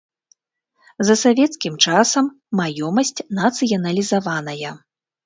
За 1.09 1.15
савецкім 1.23 1.75
часам 1.87 2.25
маёмасць 2.61 3.13
нацыяналізаваная. 3.41 4.73